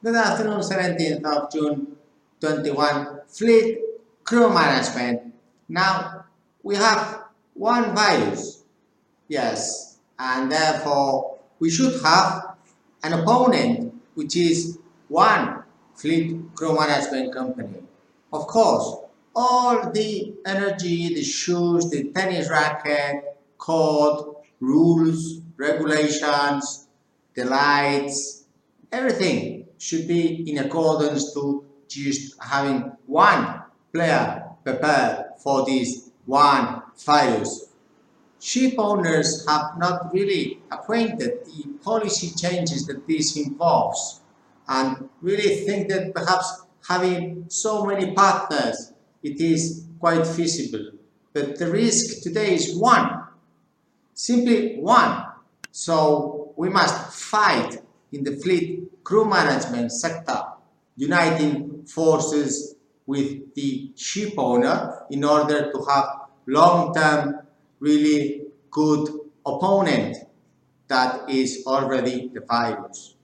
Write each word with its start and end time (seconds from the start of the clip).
Good 0.00 0.14
afternoon, 0.14 0.60
17th 0.60 1.24
of 1.24 1.50
June 1.50 1.96
21, 2.38 3.22
Fleet 3.26 3.78
Crew 4.22 4.48
Management. 4.48 5.34
Now, 5.68 6.24
we 6.62 6.76
have 6.76 7.24
one 7.54 7.96
virus, 7.96 8.62
yes, 9.26 9.98
and 10.16 10.52
therefore 10.52 11.38
we 11.58 11.68
should 11.68 12.00
have 12.04 12.54
an 13.02 13.14
opponent 13.14 13.92
which 14.14 14.36
is 14.36 14.78
one 15.08 15.64
Fleet 15.96 16.54
Crew 16.54 16.76
Management 16.76 17.34
company. 17.34 17.82
Of 18.32 18.46
course, 18.46 18.98
all 19.34 19.90
the 19.90 20.32
energy, 20.46 21.12
the 21.12 21.24
shoes, 21.24 21.90
the 21.90 22.04
tennis 22.12 22.48
racket, 22.48 23.36
code, 23.58 24.36
rules, 24.60 25.40
regulations, 25.56 26.86
the 27.34 27.46
lights, 27.46 28.37
everything 28.92 29.66
should 29.78 30.08
be 30.08 30.50
in 30.50 30.58
accordance 30.58 31.32
to 31.34 31.64
just 31.88 32.36
having 32.42 32.92
one 33.06 33.62
player 33.92 34.44
prepared 34.64 35.26
for 35.38 35.64
this 35.64 36.10
one 36.26 36.82
virus. 37.04 37.72
Ship 38.40 38.74
owners 38.78 39.46
have 39.48 39.78
not 39.78 40.12
really 40.12 40.60
acquainted 40.70 41.44
the 41.44 41.68
policy 41.82 42.30
changes 42.36 42.86
that 42.86 43.06
this 43.08 43.36
involves 43.36 44.20
and 44.68 45.08
really 45.22 45.64
think 45.66 45.88
that 45.88 46.14
perhaps 46.14 46.62
having 46.86 47.44
so 47.48 47.84
many 47.84 48.12
partners 48.12 48.92
it 49.22 49.40
is 49.40 49.86
quite 49.98 50.26
feasible. 50.26 50.90
But 51.32 51.58
the 51.58 51.70
risk 51.70 52.22
today 52.22 52.54
is 52.54 52.76
one, 52.78 53.24
simply 54.14 54.76
one. 54.78 55.24
So 55.72 56.52
we 56.56 56.68
must 56.68 57.12
fight 57.12 57.80
in 58.12 58.24
the 58.24 58.36
fleet 58.36 59.04
crew 59.04 59.24
management 59.24 59.92
sector, 59.92 60.42
uniting 60.96 61.84
forces 61.86 62.76
with 63.06 63.54
the 63.54 63.90
ship 63.96 64.34
owner 64.36 65.06
in 65.10 65.24
order 65.24 65.72
to 65.72 65.84
have 65.88 66.04
long-term, 66.46 67.40
really 67.80 68.42
good 68.70 69.08
opponent 69.46 70.16
that 70.88 71.28
is 71.28 71.64
already 71.66 72.28
the 72.34 72.40
virus. 72.40 73.14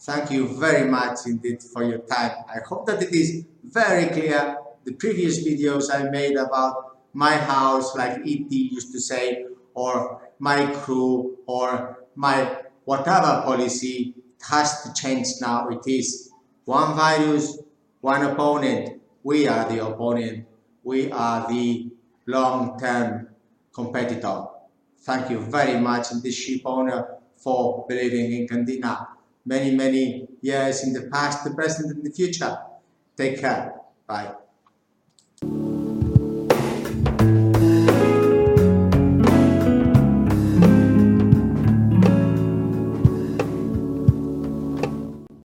Thank 0.00 0.32
you 0.32 0.58
very 0.58 0.90
much 0.90 1.20
indeed 1.26 1.62
for 1.62 1.84
your 1.84 1.98
time. 1.98 2.32
I 2.48 2.58
hope 2.66 2.86
that 2.86 3.02
it 3.02 3.14
is 3.14 3.44
very 3.62 4.06
clear. 4.06 4.56
The 4.84 4.94
previous 4.94 5.46
videos 5.46 5.94
I 5.94 6.10
made 6.10 6.36
about 6.36 6.98
my 7.12 7.36
house, 7.36 7.94
like 7.94 8.26
E.T. 8.26 8.70
used 8.72 8.92
to 8.92 9.00
say, 9.00 9.44
or 9.74 10.20
my 10.38 10.66
crew, 10.66 11.38
or 11.46 12.04
my 12.16 12.58
whatever 12.84 13.42
policy 13.44 14.14
has 14.48 14.82
to 14.82 14.92
change 14.92 15.26
now. 15.40 15.68
It 15.68 15.86
is 15.86 16.30
one 16.64 16.96
virus, 16.96 17.58
one 18.00 18.22
opponent. 18.22 19.00
We 19.22 19.46
are 19.48 19.68
the 19.68 19.86
opponent. 19.86 20.46
We 20.82 21.10
are 21.12 21.48
the 21.48 21.90
long-term 22.26 23.28
competitor. 23.72 24.44
Thank 25.00 25.30
you 25.30 25.40
very 25.40 25.80
much, 25.80 26.12
and 26.12 26.22
the 26.22 26.30
ship 26.30 26.62
owner, 26.64 27.18
for 27.36 27.84
believing 27.88 28.32
in 28.32 28.46
Candina 28.46 29.06
many, 29.44 29.74
many 29.74 30.28
years 30.40 30.84
in 30.84 30.92
the 30.92 31.08
past, 31.10 31.44
the 31.44 31.50
present, 31.50 31.90
and 31.92 32.04
the 32.04 32.10
future. 32.10 32.56
Take 33.16 33.40
care. 33.40 33.74
Bye. 34.06 34.34